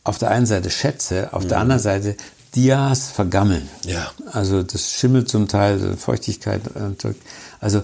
auf 0.04 0.18
der 0.18 0.30
einen 0.30 0.46
Seite 0.46 0.70
Schätze, 0.70 1.32
auf 1.32 1.46
der 1.46 1.58
anderen 1.58 1.82
Seite 1.82 2.16
Dias 2.56 3.10
vergammeln. 3.10 3.68
Mhm. 3.84 3.90
Ja. 3.90 4.10
Also 4.32 4.62
das 4.62 4.90
schimmelt 4.90 5.28
zum 5.28 5.46
Teil, 5.48 5.96
Feuchtigkeit. 5.96 6.62
äh, 6.74 7.12
Also 7.60 7.82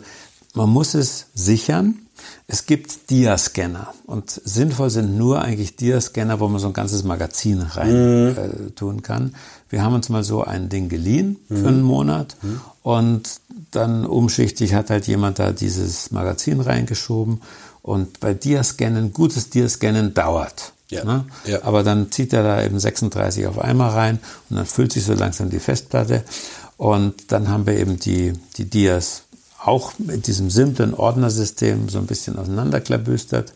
man 0.55 0.69
muss 0.71 0.95
es 0.95 1.26
sichern. 1.35 1.99
Es 2.47 2.67
gibt 2.67 3.11
Dia-Scanner 3.11 3.93
und 4.07 4.31
sinnvoll 4.45 4.91
sind 4.91 5.17
nur 5.17 5.43
eigentlich 5.43 5.75
Dia-Scanner, 5.76 6.38
wo 6.41 6.49
man 6.49 6.61
so 6.61 6.69
ein 6.69 6.73
ganzes 6.73 7.02
Magazin 7.05 7.62
rein 7.62 8.31
Mhm. 8.31 8.37
äh, 8.37 8.71
tun 8.76 9.02
kann. 9.02 9.35
Wir 9.71 9.83
haben 9.83 9.95
uns 9.95 10.09
mal 10.09 10.23
so 10.23 10.45
ein 10.45 10.69
Ding 10.69 10.88
geliehen 10.88 11.37
Mhm. 11.49 11.57
für 11.57 11.69
einen 11.69 11.83
Monat 11.83 12.37
und 12.83 13.23
dann 13.71 14.05
umschichtig 14.05 14.75
hat 14.75 14.91
halt 14.91 15.07
jemand 15.09 15.38
da 15.38 15.52
dieses 15.52 16.11
Magazin 16.11 16.61
reingeschoben 16.61 17.41
und 17.83 18.21
bei 18.21 18.35
Dia-Scannen, 18.35 19.12
gutes 19.12 19.51
Dia-Scannen 19.51 20.15
dauert. 20.15 20.73
Ja. 20.89 21.05
Ne? 21.05 21.25
Ja. 21.47 21.65
Aber 21.65 21.83
dann 21.83 22.12
zieht 22.12 22.33
er 22.33 22.43
da 22.43 22.62
eben 22.62 22.79
36 22.79 23.47
auf 23.47 23.59
einmal 23.59 23.91
rein 23.91 24.19
und 24.51 24.57
dann 24.57 24.67
füllt 24.67 24.93
sich 24.93 25.05
so 25.05 25.15
langsam 25.15 25.51
die 25.51 25.59
Festplatte. 25.59 26.23
Und 26.77 27.33
dann 27.33 27.49
haben 27.49 27.67
wir 27.67 27.79
eben 27.79 27.99
die, 27.99 28.35
die 28.57 28.67
Dias 28.67 29.23
auch 29.59 29.93
mit 29.99 30.27
diesem 30.27 30.51
simplen 30.51 30.95
Ordnersystem 30.95 31.89
so 31.89 31.99
ein 31.99 32.07
bisschen 32.07 32.39
auseinanderklabüstert 32.39 33.53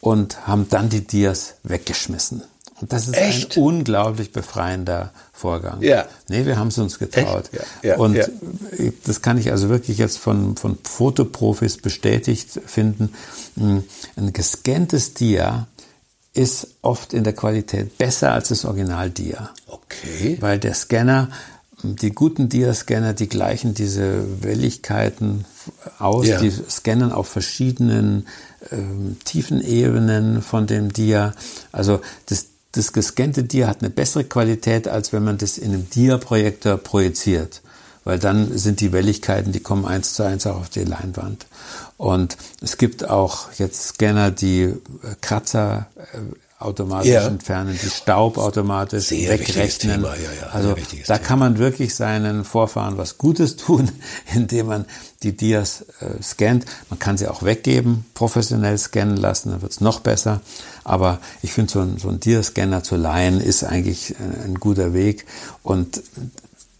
und 0.00 0.46
haben 0.46 0.68
dann 0.68 0.88
die 0.88 1.06
Dias 1.06 1.54
weggeschmissen. 1.62 2.42
Und 2.80 2.92
das 2.92 3.08
ist 3.08 3.14
Echt? 3.16 3.56
ein 3.56 3.62
unglaublich 3.62 4.32
befreiender 4.32 5.12
Vorgang. 5.32 5.82
Ja. 5.82 6.06
Nee, 6.28 6.46
wir 6.46 6.56
haben 6.58 6.68
es 6.68 6.78
uns 6.78 6.98
getraut. 6.98 7.50
Ja, 7.52 7.60
ja, 7.90 7.96
und 7.96 8.14
ja. 8.14 8.26
das 9.04 9.22
kann 9.22 9.38
ich 9.38 9.50
also 9.50 9.68
wirklich 9.68 9.98
jetzt 9.98 10.18
von, 10.18 10.56
von 10.56 10.78
Fotoprofis 10.82 11.78
bestätigt 11.78 12.60
finden. 12.66 13.12
Hm, 13.56 13.84
Ein 14.16 14.32
gescanntes 14.32 15.14
Dia 15.14 15.66
ist 16.34 16.68
oft 16.82 17.14
in 17.14 17.24
der 17.24 17.32
Qualität 17.32 17.98
besser 17.98 18.32
als 18.32 18.48
das 18.48 18.64
Original-Dia. 18.64 19.50
Okay. 19.66 20.36
Weil 20.40 20.58
der 20.60 20.74
Scanner, 20.74 21.30
die 21.82 22.10
guten 22.12 22.48
Dia-Scanner, 22.48 23.12
die 23.12 23.28
gleichen 23.28 23.74
diese 23.74 24.42
Welligkeiten 24.42 25.44
aus, 25.98 26.26
Ja. 26.26 26.40
die 26.40 26.50
scannen 26.50 27.12
auf 27.12 27.28
verschiedenen 27.28 28.26
ähm, 28.70 29.16
Tiefenebenen 29.24 30.42
von 30.42 30.66
dem 30.66 30.92
Dia. 30.92 31.34
Also 31.72 32.00
das, 32.26 32.46
das 32.78 32.92
gescannte 32.92 33.42
Dia 33.42 33.66
hat 33.66 33.80
eine 33.80 33.90
bessere 33.90 34.24
Qualität, 34.24 34.86
als 34.86 35.12
wenn 35.12 35.24
man 35.24 35.36
das 35.36 35.58
in 35.58 35.72
einem 35.72 35.90
Dia-Projektor 35.90 36.76
projiziert. 36.78 37.60
Weil 38.04 38.20
dann 38.20 38.56
sind 38.56 38.80
die 38.80 38.92
Welligkeiten, 38.92 39.52
die 39.52 39.60
kommen 39.60 39.84
eins 39.84 40.14
zu 40.14 40.22
eins 40.22 40.46
auch 40.46 40.60
auf 40.60 40.68
die 40.70 40.84
Leinwand. 40.84 41.46
Und 41.96 42.38
es 42.62 42.78
gibt 42.78 43.06
auch 43.08 43.52
jetzt 43.58 43.88
Scanner, 43.88 44.30
die 44.30 44.62
äh, 44.62 44.76
Kratzer 45.20 45.88
äh, 45.96 46.18
automatisch 46.58 47.10
Ja. 47.10 47.26
entfernen, 47.26 47.78
die 47.80 47.88
Staub 47.88 48.36
automatisch 48.36 49.06
Sehr 49.06 49.30
wegrechnen. 49.38 49.96
Thema, 50.02 50.14
ja, 50.16 50.32
ja, 50.40 50.46
also 50.48 50.74
da 50.74 50.80
Thema. 50.82 51.18
kann 51.18 51.38
man 51.38 51.58
wirklich 51.58 51.94
seinen 51.94 52.44
Vorfahren 52.44 52.98
was 52.98 53.16
Gutes 53.18 53.56
tun, 53.56 53.90
indem 54.34 54.66
man 54.66 54.84
die 55.22 55.36
Dias 55.36 55.84
äh, 56.00 56.20
scannt. 56.22 56.64
Man 56.90 56.98
kann 56.98 57.16
sie 57.16 57.28
auch 57.28 57.42
weggeben, 57.44 58.04
professionell 58.14 58.76
scannen 58.78 59.16
lassen, 59.16 59.50
dann 59.50 59.62
wird's 59.62 59.80
noch 59.80 60.00
besser. 60.00 60.40
Aber 60.84 61.20
ich 61.42 61.52
finde, 61.52 61.72
so 61.72 61.80
ein, 61.80 61.98
so 61.98 62.08
ein 62.08 62.18
Dia-Scanner 62.20 62.82
zu 62.82 62.96
leihen 62.96 63.40
ist 63.40 63.62
eigentlich 63.62 64.12
äh, 64.12 64.44
ein 64.44 64.54
guter 64.56 64.92
Weg. 64.94 65.26
Und 65.62 66.02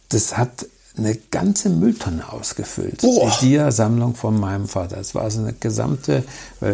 das 0.08 0.36
hat 0.36 0.66
eine 0.98 1.16
ganze 1.30 1.68
Mülltonne 1.70 2.30
ausgefüllt. 2.32 3.00
Boah. 3.02 3.32
Die 3.40 3.46
Dia-Sammlung 3.46 4.14
von 4.16 4.38
meinem 4.38 4.66
Vater. 4.68 4.98
Es 4.98 5.14
war 5.14 5.22
also 5.22 5.40
eine 5.40 5.52
gesamte, 5.52 6.24
äh, 6.60 6.72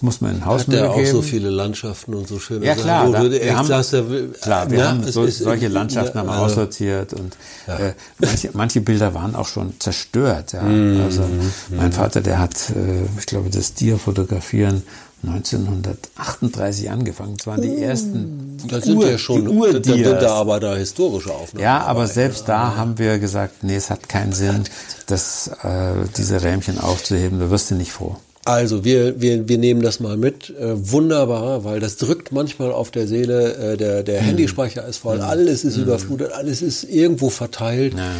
muss 0.00 0.20
man 0.20 0.32
in 0.32 0.40
Hat 0.40 0.46
Hausmüll 0.46 0.76
der 0.78 0.90
auch 0.90 0.96
geben. 0.96 1.10
so 1.10 1.22
viele 1.22 1.50
Landschaften 1.50 2.14
und 2.14 2.26
so 2.28 2.38
schöne 2.38 2.66
Ja 2.66 2.72
Sachen, 2.74 2.84
klar, 2.84 3.08
wo 3.08 3.12
da, 3.12 3.22
wir 3.30 3.42
echt 3.42 3.54
haben, 3.56 3.66
sagst, 3.68 3.92
will- 3.92 4.34
klar, 4.40 4.70
wir 4.70 4.78
Na, 4.78 4.88
haben 4.90 5.04
so, 5.10 5.24
ist- 5.24 5.38
solche 5.38 5.68
Landschaften 5.68 6.18
haben 6.18 6.26
wir 6.26 6.32
also- 6.32 6.44
aussortiert 6.46 7.12
und 7.14 7.36
äh, 7.66 7.92
manche, 8.18 8.50
manche 8.52 8.80
Bilder 8.80 9.14
waren 9.14 9.34
auch 9.34 9.48
schon 9.48 9.72
zerstört. 9.78 10.52
Ja. 10.52 10.60
Also 11.04 11.22
mein 11.70 11.92
Vater, 11.92 12.20
der 12.20 12.38
hat, 12.40 12.70
äh, 12.70 13.04
ich 13.18 13.26
glaube, 13.26 13.50
das 13.50 13.74
Dia-Fotografieren 13.74 14.82
1938 15.28 16.90
angefangen. 16.90 17.36
Das 17.36 17.46
waren 17.46 17.62
die 17.62 17.82
ersten, 17.82 18.56
die 18.62 18.68
Da 18.68 18.80
sind 18.80 18.96
Ur- 18.96 19.10
ja 19.10 19.18
schon, 19.18 19.46
die 19.82 20.02
da, 20.02 20.14
da, 20.14 20.34
aber 20.34 20.60
da 20.60 20.74
historische 20.76 21.32
Aufnahmen. 21.32 21.62
Ja, 21.62 21.80
aber 21.80 22.02
dabei. 22.02 22.12
selbst 22.12 22.48
da 22.48 22.76
haben 22.76 22.98
wir 22.98 23.18
gesagt, 23.18 23.62
nee, 23.62 23.76
es 23.76 23.90
hat 23.90 24.08
keinen 24.08 24.32
Sinn, 24.32 24.64
das, 25.06 25.48
äh, 25.62 25.92
diese 26.16 26.42
Rähmchen 26.42 26.78
aufzuheben, 26.78 27.38
da 27.40 27.50
wirst 27.50 27.70
du 27.70 27.74
nicht 27.74 27.92
froh. 27.92 28.16
Also 28.46 28.84
wir, 28.84 29.20
wir, 29.22 29.48
wir 29.48 29.56
nehmen 29.58 29.80
das 29.80 30.00
mal 30.00 30.18
mit. 30.18 30.50
Äh, 30.50 30.90
wunderbar, 30.90 31.64
weil 31.64 31.80
das 31.80 31.96
drückt 31.96 32.30
manchmal 32.30 32.72
auf 32.72 32.90
der 32.90 33.06
Seele. 33.06 33.54
Äh, 33.54 33.76
der 33.78 34.02
der 34.02 34.20
mhm. 34.20 34.26
Handyspeicher 34.26 34.86
ist 34.86 34.98
voll, 34.98 35.16
mhm. 35.16 35.22
alles 35.22 35.64
ist 35.64 35.78
mhm. 35.78 35.84
überflutet, 35.84 36.32
alles 36.32 36.60
ist 36.60 36.84
irgendwo 36.84 37.30
verteilt. 37.30 37.94
Ja. 37.94 38.10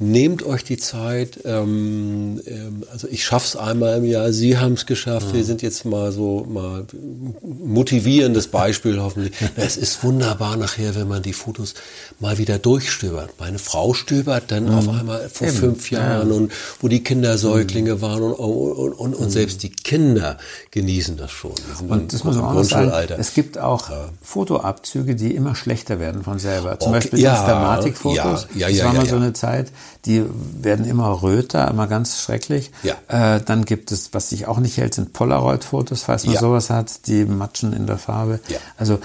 Nehmt 0.00 0.44
euch 0.44 0.62
die 0.62 0.76
Zeit. 0.76 1.40
Ähm, 1.44 2.40
ähm, 2.46 2.84
also 2.92 3.08
ich 3.08 3.24
schaff's 3.24 3.56
einmal 3.56 3.98
im 3.98 4.04
Jahr. 4.04 4.32
Sie 4.32 4.56
haben 4.56 4.74
es 4.74 4.86
geschafft. 4.86 5.34
Wir 5.34 5.42
sind 5.42 5.60
jetzt 5.60 5.84
mal 5.84 6.12
so 6.12 6.46
mal 6.48 6.86
motivierendes 7.42 8.46
Beispiel 8.46 9.00
hoffentlich. 9.00 9.34
Es 9.56 9.76
ist 9.76 10.04
wunderbar 10.04 10.56
nachher, 10.56 10.94
wenn 10.94 11.08
man 11.08 11.22
die 11.22 11.32
Fotos 11.32 11.74
mal 12.20 12.38
wieder 12.38 12.60
durchstöbert. 12.60 13.40
Meine 13.40 13.58
Frau 13.58 13.92
stöbert 13.92 14.52
dann 14.52 14.66
mhm. 14.66 14.74
auf 14.76 14.88
einmal 14.88 15.28
vor 15.30 15.48
Eben. 15.48 15.56
fünf 15.56 15.90
Jahren 15.90 16.28
ja. 16.28 16.36
und 16.36 16.52
wo 16.80 16.86
die 16.86 17.02
Kinder 17.02 17.36
Säuglinge 17.36 17.96
mhm. 17.96 18.00
waren 18.00 18.22
und, 18.22 18.34
und, 18.34 18.92
und, 18.92 19.14
und 19.14 19.26
mhm. 19.26 19.30
selbst 19.30 19.64
die 19.64 19.70
Kinder 19.70 20.38
genießen 20.70 21.16
das 21.16 21.32
schon. 21.32 21.54
Und 21.88 22.12
das 22.12 22.22
muss 22.22 22.36
man 22.36 22.56
auch 22.56 22.62
sagen. 22.62 23.14
Es 23.18 23.34
gibt 23.34 23.58
auch 23.58 23.90
ja. 23.90 24.10
Fotoabzüge, 24.22 25.16
die 25.16 25.34
immer 25.34 25.56
schlechter 25.56 25.98
werden 25.98 26.22
von 26.22 26.38
selber. 26.38 26.78
Zum 26.78 26.90
okay. 26.90 27.00
Beispiel 27.00 27.18
ja. 27.18 27.32
Instamatic-Fotos. 27.32 28.46
Ja. 28.54 28.68
Ja, 28.68 28.68
ja, 28.68 28.84
das 28.84 28.84
war 28.84 28.92
mal 28.92 29.08
so 29.08 29.16
eine 29.16 29.32
Zeit 29.32 29.72
die 30.04 30.24
werden 30.60 30.84
immer 30.84 31.22
röter, 31.22 31.68
immer 31.68 31.86
ganz 31.86 32.20
schrecklich. 32.20 32.70
Ja. 32.82 32.96
Äh, 33.08 33.42
dann 33.42 33.64
gibt 33.64 33.92
es, 33.92 34.14
was 34.14 34.30
sich 34.30 34.46
auch 34.46 34.58
nicht 34.58 34.76
hält, 34.76 34.94
sind 34.94 35.12
Polaroid-Fotos, 35.12 36.02
falls 36.02 36.24
man 36.24 36.34
ja. 36.34 36.40
sowas 36.40 36.70
hat, 36.70 37.06
die 37.06 37.24
matschen 37.24 37.72
in 37.72 37.86
der 37.86 37.98
Farbe. 37.98 38.40
Ja. 38.48 38.58
Also 38.76 38.98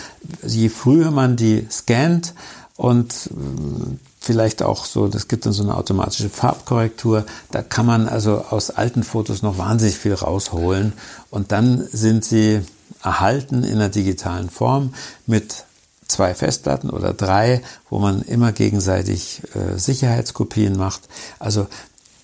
je 0.46 0.70
früher 0.70 1.12
man 1.12 1.36
die 1.36 1.68
scannt 1.70 2.34
und 2.76 3.14
äh, 3.32 3.98
vielleicht 4.20 4.64
auch 4.64 4.86
so, 4.86 5.08
das 5.08 5.28
gibt 5.28 5.46
dann 5.46 5.54
so 5.54 5.64
eine 5.64 5.76
automatische 5.76 6.30
Farbkorrektur, 6.30 7.26
da 7.52 7.62
kann 7.62 7.86
man 7.86 8.08
also 8.08 8.46
aus 8.50 8.70
alten 8.70 9.04
Fotos 9.04 9.42
noch 9.42 9.58
wahnsinnig 9.58 9.98
viel 9.98 10.14
rausholen 10.14 10.94
und 11.30 11.52
dann 11.52 11.86
sind 11.92 12.24
sie 12.24 12.62
erhalten 13.04 13.64
in 13.64 13.76
einer 13.76 13.90
digitalen 13.90 14.50
Form 14.50 14.94
mit 15.28 15.66
zwei 16.14 16.34
Festplatten 16.34 16.90
oder 16.90 17.14
drei, 17.14 17.62
wo 17.90 18.00
man 18.00 18.22
immer 18.22 18.52
gegenseitig 18.52 19.42
äh, 19.56 19.78
Sicherheitskopien 19.78 20.78
macht. 20.78 21.02
Also 21.40 21.68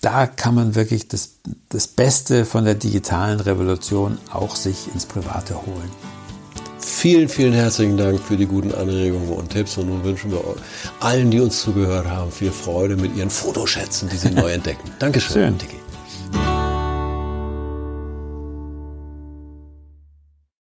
da 0.01 0.27
kann 0.27 0.55
man 0.55 0.75
wirklich 0.75 1.07
das, 1.07 1.31
das 1.69 1.87
Beste 1.87 2.45
von 2.45 2.63
der 2.63 2.75
digitalen 2.75 3.39
Revolution 3.39 4.17
auch 4.31 4.55
sich 4.55 4.93
ins 4.93 5.05
Private 5.05 5.55
holen. 5.65 5.89
Vielen, 6.79 7.29
vielen 7.29 7.53
herzlichen 7.53 7.97
Dank 7.97 8.19
für 8.19 8.37
die 8.37 8.45
guten 8.45 8.73
Anregungen 8.73 9.29
und 9.29 9.49
Tipps 9.49 9.77
und 9.77 9.89
nun 9.89 10.03
wünschen 10.03 10.31
wir 10.31 10.41
allen, 10.99 11.29
die 11.29 11.39
uns 11.39 11.61
zugehört 11.61 12.07
haben, 12.07 12.31
viel 12.31 12.51
Freude 12.51 12.95
mit 12.95 13.15
ihren 13.15 13.29
Fotoschätzen, 13.29 14.09
die 14.09 14.17
sie 14.17 14.31
neu 14.31 14.49
entdecken. 14.53 14.89
Dankeschön, 14.99 15.57
Schön. 15.59 15.78